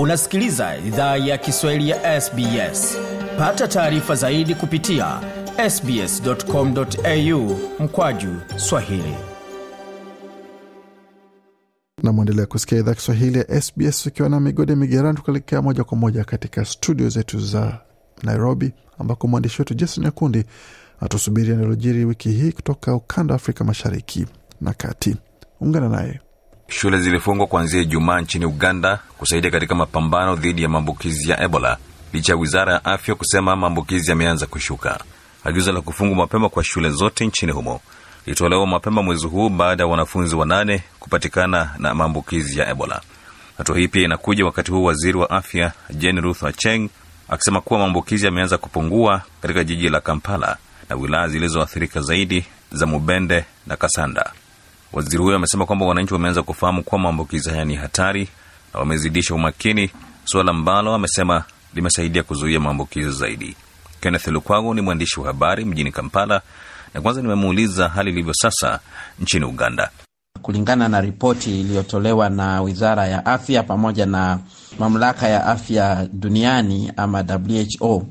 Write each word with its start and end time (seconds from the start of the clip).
unasikiliza 0.00 0.76
idhaa 0.86 1.16
ya 1.16 1.38
kiswahili 1.38 1.88
ya 1.90 2.20
sbs 2.20 2.96
pata 3.38 3.68
taarifa 3.68 4.14
zaidi 4.14 4.54
kupitia 4.54 5.20
sbscomau 5.70 7.56
mkwaju 7.80 8.36
swahili 8.56 9.14
na 12.02 12.12
mwendelea 12.12 12.46
kusikia 12.46 12.78
idhaa 12.78 12.94
Kiswahili 12.94 13.38
ya 13.38 13.60
SBS 13.62 14.06
ukiwa 14.06 14.28
na 14.28 14.40
migode 14.40 14.74
migerani, 14.76 15.16
tukaelekea 15.16 15.62
moja 15.62 15.84
kwa 15.84 15.96
moja 15.98 16.24
katika 16.24 16.64
studio 16.64 17.08
zetu 17.08 17.40
za 17.40 17.78
Nairobi, 18.22 18.72
ambako 18.98 19.28
mwandishi 19.28 19.62
wetu 19.62 19.74
Jason 19.74 20.04
Nyakundi 20.04 20.44
atusubiri 21.00 21.52
analojiri 21.52 22.04
wiki 22.04 22.30
hii 22.30 22.52
kutoka 22.52 22.94
ukanda 22.94 23.34
wa 23.34 23.36
Afrika 23.36 23.64
mashariki 23.64 24.26
na 24.60 24.72
kati. 24.72 25.16
Ungana 25.60 25.88
naye. 25.88 26.20
Shule 26.70 26.98
zilifungwa 26.98 27.46
kuanzia 27.46 27.80
Ijumaa 27.80 28.20
nchini 28.20 28.44
Uganda 28.46 28.98
kusaidia 29.18 29.50
katika 29.50 29.74
mapambano 29.74 30.36
dhidi 30.36 30.62
ya 30.62 30.68
maambukizi 30.68 31.30
ya 31.30 31.42
Ebola 31.42 31.76
licha 32.12 32.32
ya 32.32 32.38
wizara 32.38 32.72
ya 32.72 32.84
afya 32.84 33.14
kusema 33.14 33.56
maambukizi 33.56 34.10
yameanza 34.10 34.46
kushuka. 34.46 35.00
Agizo 35.44 35.72
la 35.72 35.80
kufungwa 35.80 36.16
mapema 36.16 36.48
kwa 36.48 36.64
shule 36.64 36.90
zote 36.90 37.26
nchini 37.26 37.52
humo 37.52 37.80
lilitolewa 38.26 38.66
mapema 38.66 39.02
mwezi 39.02 39.26
huu 39.26 39.48
baada 39.48 39.82
ya 39.82 39.86
wanafunzi 39.86 40.36
wanane 40.36 40.82
kupatikana 41.00 41.74
na 41.78 41.94
maambukizi 41.94 42.58
ya 42.60 42.70
Ebola. 42.70 43.00
Hatua 43.58 43.78
hii 43.78 43.88
pia 43.88 44.02
inakuja 44.04 44.44
wakati 44.44 44.70
huu 44.70 44.84
waziri 44.84 45.18
wa 45.18 45.30
afya 45.30 45.72
Jane 45.90 46.20
Ruth 46.20 46.42
Acheng 46.44 46.88
akisema 47.28 47.60
kuwa 47.60 47.80
maambukizi 47.80 48.26
yameanza 48.26 48.58
kupungua 48.58 49.22
katika 49.42 49.64
jiji 49.64 49.88
la 49.88 50.00
Kampala 50.00 50.56
na 50.88 50.96
wilaya 50.96 51.28
zilizoathirika 51.28 52.00
zaidi 52.00 52.44
za 52.72 52.86
Mubende 52.86 53.44
na 53.66 53.76
Kasanda. 53.76 54.32
Waziri 54.92 55.22
huyo 55.22 55.36
amesema 55.36 55.66
kwamba 55.66 55.86
wananchi 55.86 56.14
wameanza 56.14 56.42
kufahamu 56.42 56.82
kuwa 56.82 57.00
maambukizi 57.00 57.50
haya 57.50 57.64
ni 57.64 57.74
hatari 57.74 58.28
na 58.74 58.80
wamezidisha 58.80 59.34
umakini, 59.34 59.90
suala 60.24 60.50
ambalo 60.50 60.94
amesema 60.94 61.44
limesaidia 61.74 62.22
kuzuia 62.22 62.60
maambukizi 62.60 63.10
zaidi. 63.10 63.56
Kenneth 64.00 64.26
Lukwago 64.26 64.74
ni 64.74 64.80
mwandishi 64.80 65.20
wa 65.20 65.26
habari 65.26 65.64
mjini 65.64 65.92
Kampala, 65.92 66.42
na 66.94 67.00
kwanza 67.00 67.22
nimemuuliza 67.22 67.88
hali 67.88 68.10
ilivyo 68.10 68.34
sasa 68.34 68.80
nchini 69.20 69.44
Uganda. 69.44 69.90
Kulingana 70.42 70.88
na 70.88 71.00
ripoti 71.00 71.60
iliyotolewa 71.60 72.30
na 72.30 72.62
wizara 72.62 73.06
ya 73.06 73.26
afya 73.26 73.62
pamoja 73.62 74.06
na 74.06 74.38
mamlaka 74.78 75.28
ya 75.28 75.46
afya 75.46 76.08
duniani 76.12 76.92
ama 76.96 77.24
WHO 77.80 78.06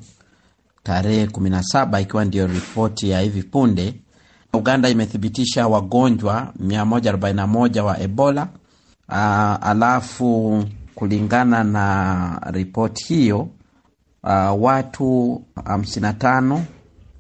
tarehe 0.84 1.26
17 1.26 2.02
ikiwa 2.02 2.26
ndio 2.26 2.48
ripoti 2.48 3.10
ya 3.10 3.20
hivi 3.22 3.44
punde, 3.44 3.94
Uganda 4.54 4.90
imethibitisha 4.90 5.68
wagonjwa 5.68 6.54
141 6.64 7.80
wa 7.82 8.00
Ebola. 8.00 8.48
Aa, 9.10 9.58
alafu 9.62 10.64
kulingana 10.96 11.64
na 11.64 12.42
ripoti 12.52 13.14
hiyo 13.14 13.40
uh, 14.24 14.64
watu 14.64 15.42
55 15.56 16.60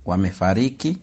wamefariki, 0.05 0.97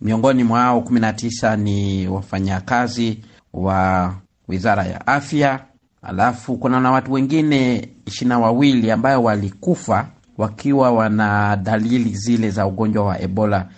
miongoni 0.00 0.44
mwao 0.44 0.80
19 0.80 1.56
ni 1.56 2.08
wafanyakazi 2.08 3.18
wa 3.52 4.14
wizara 4.48 4.84
ya 4.84 5.06
afya. 5.06 5.64
Alafu 6.02 6.56
kuna 6.56 6.80
na 6.80 6.90
watu 6.90 7.12
wengine 7.12 7.88
ishirini 8.06 8.28
na 8.28 8.38
wawili 8.38 8.90
ambayo 8.90 9.22
walikufa 9.22 10.08
wakiwa 10.38 10.90
wana 10.92 11.56
dalili 11.56 12.14
zile 12.14 12.50
za 12.50 12.66
ugonjwa 12.66 13.04
wa 13.04 13.20
Ebola, 13.20 13.68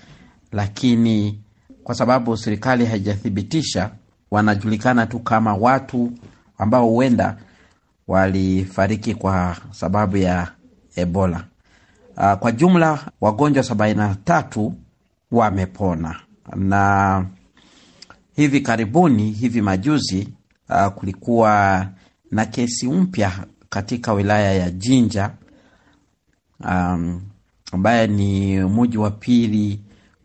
lakini 0.53 1.41
kwa 1.85 1.95
sababu 1.95 2.37
serikali 2.37 2.87
haijathibitisha, 2.87 3.91
wanajulikana 4.31 5.07
tu 5.07 5.19
kama 5.19 5.55
watu 5.55 6.13
ambao 6.59 6.89
huenda 6.89 7.37
walifariki 8.09 9.15
kwa 9.15 9.57
sababu 9.71 10.17
ya 10.17 10.49
Ebola. 10.97 11.45
Uh, 12.17 12.33
kwa 12.35 12.53
jumla 12.53 12.99
wagonjwa 13.21 13.63
sabini 13.63 13.95
na 13.95 14.15
tatu 14.15 14.75
wamepona, 15.31 16.17
na 16.57 17.25
hivi 18.37 18.61
karibuni, 18.61 19.31
hivi 19.31 19.61
majuzi, 19.63 20.29
uh, 20.69 20.87
kulikuwa 20.87 21.87
na 22.31 22.47
kesi 22.47 22.89
mpya 22.89 23.33
katika 23.71 24.13
wilaya 24.13 24.53
ya 24.55 24.71
Jinja 24.71 25.31
um, 26.65 27.23
ambaye 27.73 28.07
ni 28.07 28.59
mji 28.65 28.99
wa 28.99 29.11
pili 29.11 29.81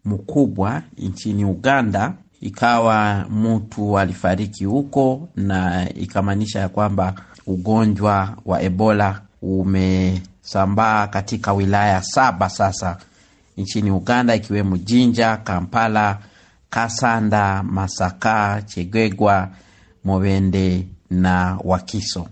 mkubwa 0.08 0.82
nchini 0.98 1.46
Uganda. 1.46 2.14
Ikawa 2.42 3.26
mtu 3.30 4.00
alifariki 4.00 4.66
huko, 4.66 5.30
na 5.36 5.90
ikamaanisha 5.94 6.60
ya 6.60 6.70
kwamba 6.70 7.14
ugonjwa 7.48 8.38
wa 8.46 8.62
Ebola 8.62 9.22
umesambaa 9.42 11.08
katika 11.08 11.54
wilaya 11.54 12.02
saba 12.04 12.50
sasa 12.50 12.98
nchini 13.58 13.92
Uganda, 13.92 14.36
ikiwemo 14.36 14.78
Jinja, 14.78 15.38
Kampala, 15.38 16.18
Kasanda, 16.70 17.64
Masaka, 17.64 18.62
Chegegwa, 18.66 19.50
Mobende 20.04 20.88
na 21.10 21.58
Wakiso. 21.64 22.28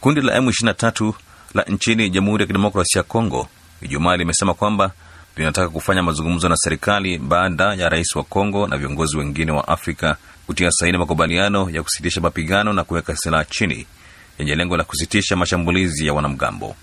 Kundi 0.00 0.20
la 0.20 0.40
M23 0.40 1.12
la 1.54 1.62
nchini 1.62 2.10
Jamhuri 2.10 2.42
ya 2.42 2.46
Kidemokrasia 2.46 2.98
ya 2.98 3.02
Kongo 3.02 3.48
Ijumaa 3.82 4.16
limesema 4.16 4.54
kwamba 4.54 4.90
linataka 5.36 5.68
kufanya 5.68 6.02
mazungumzo 6.02 6.48
na 6.48 6.56
serikali 6.56 7.18
baada 7.18 7.74
ya 7.74 7.88
rais 7.88 8.16
wa 8.16 8.22
Kongo 8.24 8.66
na 8.66 8.78
viongozi 8.78 9.16
wengine 9.16 9.52
wa 9.52 9.68
Afrika 9.68 10.16
kutia 10.46 10.70
saini 10.70 10.98
makubaliano 10.98 11.70
ya 11.70 11.82
kusitisha 11.82 12.20
mapigano 12.20 12.72
na 12.72 12.84
kuweka 12.84 13.16
silaha 13.16 13.44
chini 13.44 13.86
yenye 14.38 14.54
lengo 14.54 14.76
la 14.76 14.84
kusitisha 14.84 15.36
mashambulizi 15.36 16.06
ya 16.06 16.14
wanamgambo. 16.14 16.76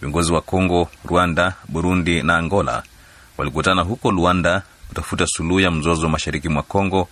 Viongozi 0.00 0.32
wa 0.32 0.40
Kongo, 0.40 0.88
Rwanda, 1.04 1.54
Burundi 1.68 2.22
na 2.22 2.36
Angola 2.36 2.82
walikutana 3.38 3.82
huko 3.82 4.10
Luanda 4.12 4.62
kutafuta 4.88 5.26
suluhu 5.26 5.60
ya 5.60 5.70
mzozo 5.70 6.02
wa 6.02 6.08
mashariki 6.12 6.48
mwa 6.48 6.62
Kongo 6.62 7.08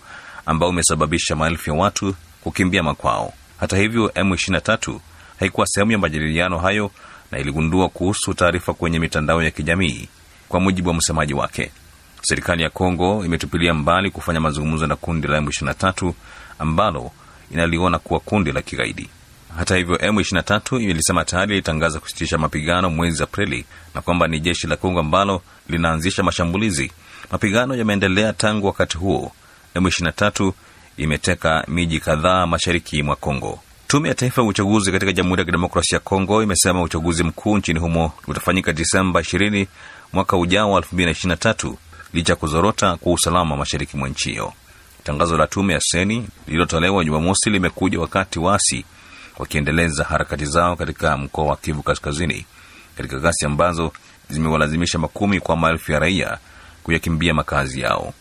ambao 0.46 0.68
umesababisha 0.68 1.36
maelfu 1.36 1.70
ya 1.70 1.76
watu 1.76 2.14
kukimbia 2.42 2.82
makwao. 2.82 3.32
Hata 3.60 3.76
hivyo, 3.76 4.08
M23 4.08 4.98
haikuwa 5.40 5.66
sehemu 5.66 5.92
ya 5.92 5.98
majadiliano 5.98 6.58
hayo 6.58 6.90
na 7.32 7.38
iligundua 7.38 7.88
kuhusu 7.88 8.34
taarifa 8.34 8.74
kwenye 8.74 8.98
mitandao 8.98 9.42
ya 9.42 9.50
kijamii. 9.50 10.08
Kwa 10.48 10.60
mujibu 10.60 10.88
wa 10.88 10.94
msemaji 10.94 11.34
wake, 11.34 11.70
serikali 12.22 12.62
ya 12.62 12.70
Kongo 12.70 13.24
imetupilia 13.24 13.74
mbali 13.74 14.10
kufanya 14.10 14.40
mazungumzo 14.40 14.86
na 14.86 14.96
kundi 14.96 15.28
la 15.28 15.40
M23 15.40 16.12
ambalo 16.58 17.10
inaliona 17.50 17.98
kuwa 17.98 18.20
kundi 18.20 18.52
la 18.52 18.62
kigaidi. 18.62 19.08
Hata 19.58 19.76
hivyo, 19.76 19.96
M23 19.96 20.80
ilisema 20.82 21.24
tayari 21.24 21.52
ilitangaza 21.52 22.00
kusitisha 22.00 22.38
mapigano 22.38 22.90
mwezi 22.90 23.22
Aprili 23.22 23.64
na 23.94 24.00
kwamba 24.00 24.28
ni 24.28 24.40
jeshi 24.40 24.66
la 24.66 24.76
Kongo 24.76 25.00
ambalo 25.00 25.42
linaanzisha 25.68 26.22
mashambulizi. 26.22 26.92
Mapigano 27.30 27.74
yameendelea 27.74 28.32
tangu 28.32 28.66
wakati 28.66 28.98
huo. 28.98 29.32
M23 29.76 30.52
imeteka 30.96 31.64
miji 31.68 32.00
kadhaa 32.00 32.46
mashariki 32.46 33.02
mwa 33.02 33.16
Kongo. 33.16 33.60
Tume 33.86 34.08
ya 34.08 34.14
Taifa 34.14 34.42
ya 34.42 34.48
Uchaguzi 34.48 34.92
katika 34.92 35.12
Jamhuri 35.12 35.40
ya 35.40 35.44
Kidemokrasia 35.44 35.96
ya 35.96 36.00
Kongo 36.00 36.42
imesema 36.42 36.82
uchaguzi 36.82 37.24
mkuu 37.24 37.58
nchini 37.58 37.78
humo 37.78 38.12
utafanyika 38.26 38.72
Disemba 38.72 39.20
20 39.20 39.66
mwaka 40.12 40.36
ujao 40.36 40.70
wa 40.72 40.80
2023 40.80 41.74
licha 42.12 42.32
ya 42.32 42.36
kuzorota 42.36 42.96
kwa 42.96 43.12
usalama 43.12 43.56
mashariki 43.56 43.96
mwa 43.96 44.08
nchi 44.08 44.30
hiyo. 44.30 44.52
Tangazo 45.04 45.36
la 45.36 45.46
tume 45.46 45.72
ya 45.74 45.80
Seni 45.80 46.28
lililotolewa 46.46 47.04
Jumamosi 47.04 47.50
limekuja 47.50 48.00
wakati 48.00 48.38
waasi 48.38 48.84
wakiendeleza 49.38 50.04
harakati 50.04 50.44
zao 50.46 50.76
katika 50.76 51.16
mkoa 51.16 51.44
wa 51.44 51.56
Kivu 51.56 51.82
Kaskazini, 51.82 52.46
katika 52.96 53.18
ghasia 53.18 53.48
ambazo 53.48 53.92
zimewalazimisha 54.30 54.98
makumi 54.98 55.40
kwa 55.40 55.56
maelfu 55.56 55.92
ya 55.92 55.98
raia 55.98 56.38
kuyakimbia 56.82 57.34
makazi 57.34 57.80
yao. 57.80 58.12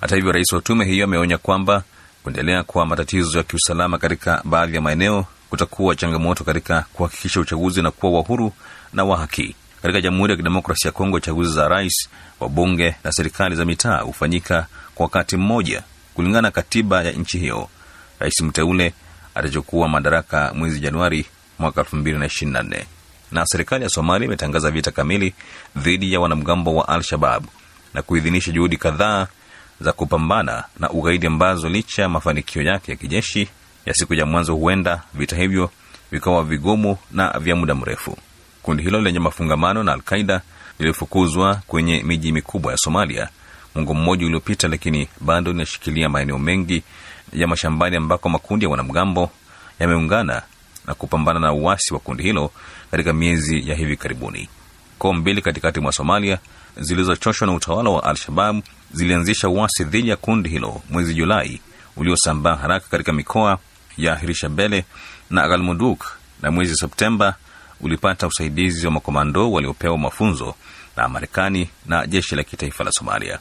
Hata 0.00 0.16
hivyo, 0.16 0.32
rais 0.32 0.52
wa 0.52 0.60
tume 0.60 0.84
hiyo 0.84 1.04
ameonya 1.04 1.38
kwamba 1.38 1.82
kuendelea 2.22 2.62
kwa 2.62 2.86
matatizo 2.86 3.38
ya 3.38 3.44
kiusalama 3.44 3.98
katika 3.98 4.42
baadhi 4.44 4.74
ya 4.74 4.80
maeneo 4.80 5.26
kutakuwa 5.50 5.96
changamoto 5.96 6.44
katika 6.44 6.84
kuhakikisha 6.92 7.40
uchaguzi 7.40 7.82
na 7.82 7.90
kuwa 7.90 8.12
wa 8.12 8.20
huru 8.22 8.52
na 8.92 9.04
wa 9.04 9.16
haki. 9.18 9.54
Katika 9.82 10.00
Jamhuri 10.00 10.30
ya 10.32 10.36
Kidemokrasia 10.36 10.88
ya 10.88 10.92
Kongo, 10.92 11.20
chaguzi 11.20 11.52
za 11.52 11.68
rais, 11.68 12.08
wabunge 12.40 12.94
na 13.04 13.12
serikali 13.12 13.56
za 13.56 13.64
mitaa 13.64 13.98
hufanyika 14.00 14.66
kwa 14.94 15.04
wakati 15.04 15.36
mmoja 15.36 15.82
kulingana 16.14 16.42
na 16.42 16.50
katiba 16.50 17.02
ya 17.02 17.12
nchi 17.12 17.38
hiyo. 17.38 17.68
Rais 18.18 18.40
mteule 18.40 18.94
atachukua 19.34 19.88
madaraka 19.88 20.52
mwezi 20.54 20.80
Januari 20.80 21.26
mwaka 21.58 21.82
2024 21.82 22.84
na 23.32 23.46
serikali 23.46 23.84
ya 23.84 23.90
Somalia 23.90 24.26
imetangaza 24.26 24.70
vita 24.70 24.90
kamili 24.90 25.34
dhidi 25.76 26.12
ya 26.12 26.20
wanamgambo 26.20 26.74
wa 26.74 26.88
Al-Shabab 26.88 27.44
na 27.94 28.02
kuidhinisha 28.02 28.52
juhudi 28.52 28.76
kadhaa 28.76 29.26
za 29.80 29.92
kupambana 29.92 30.64
na 30.78 30.90
ugaidi 30.90 31.26
ambazo 31.26 31.68
licha 31.68 32.02
ya 32.02 32.08
mafanikio 32.08 32.62
yake 32.62 32.90
ya 32.92 32.96
kijeshi 32.96 33.48
ya 33.86 33.94
siku 33.94 34.14
ya 34.14 34.26
mwanzo, 34.26 34.54
huenda 34.54 35.02
vita 35.14 35.36
hivyo 35.36 35.70
vikawa 36.10 36.44
vigumu 36.44 36.98
na 37.12 37.38
vya 37.38 37.56
muda 37.56 37.74
mrefu. 37.74 38.16
Kundi 38.62 38.82
hilo 38.82 39.00
lenye 39.00 39.18
mafungamano 39.18 39.82
na 39.82 39.92
Alqaida 39.92 40.40
lilifukuzwa 40.78 41.54
kwenye 41.66 42.02
miji 42.02 42.32
mikubwa 42.32 42.72
ya 42.72 42.78
Somalia 42.78 43.28
mwongo 43.74 43.94
mmoja 43.94 44.26
uliopita, 44.26 44.68
lakini 44.68 45.08
bado 45.20 45.52
linashikilia 45.52 46.08
maeneo 46.08 46.38
mengi 46.38 46.82
ya 47.32 47.46
mashambani 47.46 47.96
ambako 47.96 48.28
makundi 48.28 48.64
ya 48.64 48.70
wanamgambo 48.70 49.30
yameungana 49.80 50.42
na 50.86 50.94
kupambana 50.94 51.40
na 51.40 51.52
uasi 51.52 51.94
wa 51.94 52.00
kundi 52.00 52.22
hilo 52.22 52.50
katika 52.90 53.12
miezi 53.12 53.68
ya 53.68 53.74
hivi 53.76 53.96
karibuni. 53.96 54.48
Koo 54.98 55.12
mbili 55.12 55.42
katikati 55.42 55.80
mwa 55.80 55.92
Somalia 55.92 56.38
zilizochoshwa 56.76 57.46
na 57.46 57.52
utawala 57.54 57.90
wa 57.90 58.04
Al-Shabab 58.04 58.62
zilianzisha 58.92 59.48
uasi 59.48 59.84
dhidi 59.84 60.08
ya 60.08 60.16
kundi 60.16 60.48
hilo 60.48 60.82
mwezi 60.90 61.14
Julai 61.14 61.60
uliosambaa 61.96 62.56
haraka 62.56 62.86
katika 62.88 63.12
mikoa 63.12 63.58
ya 63.96 64.16
Hirshabelle 64.16 64.84
na 65.30 65.48
Galmudug, 65.48 65.98
na 66.42 66.50
mwezi 66.50 66.74
Septemba 66.76 67.34
ulipata 67.80 68.26
usaidizi 68.26 68.86
wa 68.86 68.92
makomando 68.92 69.52
waliopewa 69.52 69.98
mafunzo 69.98 70.54
na 70.96 71.08
Marekani 71.08 71.68
na 71.86 72.06
jeshi 72.06 72.36
la 72.36 72.42
kitaifa 72.42 72.84
la 72.84 72.92
Somalia. 72.92 73.38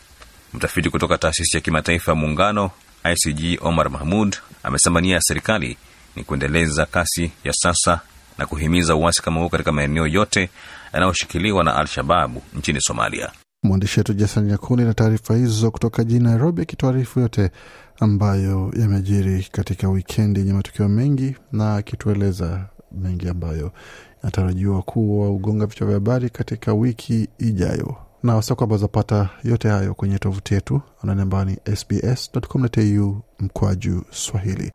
Mtafiti 0.54 0.90
kutoka 0.90 1.18
taasisi 1.18 1.58
ya 1.58 1.62
kimataifa 1.62 2.12
ya 2.12 2.16
muungano 2.16 2.72
ICG 3.14 3.60
Omar 3.66 3.90
Mahmud 3.90 4.36
amesema 4.64 5.02
nia 5.02 5.16
ya 5.16 5.22
serikali 5.22 5.78
ni 6.16 6.24
kuendeleza 6.24 6.86
kasi 6.86 7.32
ya 7.44 7.54
sasa 7.54 8.00
na 8.38 8.46
kuhimiza 8.46 8.96
uasi 8.96 9.22
kama 9.22 9.40
huo 9.40 9.50
katika 9.50 9.72
maeneo 9.72 10.08
yote 10.08 10.50
yanayoshikiliwa 10.94 11.64
na 11.64 11.76
Al-Shababu 11.76 12.42
nchini 12.56 12.82
Somalia. 12.82 13.32
Mwandishi 13.64 14.00
wetu 14.00 14.14
Jason 14.14 14.46
Nyakuni 14.46 14.84
na 14.84 14.94
taarifa 14.94 15.36
hizo 15.36 15.72
kutoka 15.72 16.04
jijini 16.04 16.24
Nairobi, 16.26 16.62
akituarifu 16.62 17.20
yote 17.20 17.52
ambayo 18.00 18.74
yamejiri 18.80 19.48
katika 19.52 19.90
wikendi 19.90 20.40
yenye 20.40 20.54
matukio 20.54 20.90
mengi 20.90 21.36
na 21.52 21.76
akitueleza 21.76 22.66
mengi 22.92 23.30
ambayo 23.30 23.72
yanatarajiwa 24.18 24.82
kuwa 24.82 25.30
ugonga 25.30 25.66
vichwa 25.66 25.88
vya 25.88 25.94
habari 25.94 26.30
katika 26.30 26.74
wiki 26.74 27.28
ijayo 27.38 27.96
na 28.24 28.36
wasa 28.36 28.56
kwamba 28.56 29.30
yote 29.44 29.70
hayo 29.70 29.94
kwenye 29.94 30.20
tovuti 30.20 30.54
yetu 30.54 30.82
anani 31.04 31.22
ambayo 31.22 31.46
ni 31.46 31.58
sbs.com.au 31.76 33.22
mkwaju 33.40 34.04
Swahili. 34.12 34.72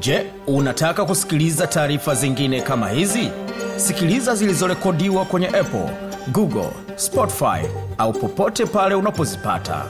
Je, 0.00 0.26
unataka 0.46 1.04
kusikiliza 1.04 1.66
taarifa 1.66 2.14
zingine 2.14 2.60
kama 2.60 2.88
hizi? 2.88 3.28
Sikiliza 3.76 4.34
zilizorekodiwa 4.34 5.24
kwenye 5.24 5.46
Apple, 5.48 5.90
Google, 6.32 6.70
Spotify 6.96 7.66
au 7.98 8.12
popote 8.12 8.66
pale 8.66 8.94
unapozipata. 8.94 9.84